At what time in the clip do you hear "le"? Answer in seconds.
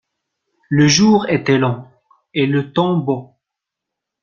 0.69-0.87, 2.47-2.73